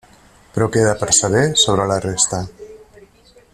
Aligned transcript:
Però 0.55 0.67
queda 0.75 0.93
per 1.01 1.09
saber 1.17 1.43
sobre 1.65 1.87
la 1.93 1.99
resta. 2.07 2.43